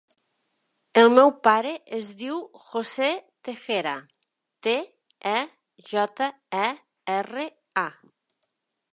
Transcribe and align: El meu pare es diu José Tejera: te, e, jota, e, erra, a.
El 0.99 1.07
meu 1.15 1.31
pare 1.47 1.73
es 1.97 2.07
diu 2.21 2.39
José 2.69 3.09
Tejera: 3.49 3.93
te, 4.67 4.73
e, 5.33 5.37
jota, 5.91 6.31
e, 6.61 6.65
erra, 7.17 7.45
a. 7.83 7.85